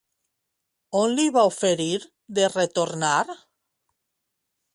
[1.01, 1.91] On li va oferir
[2.39, 3.15] de retornar?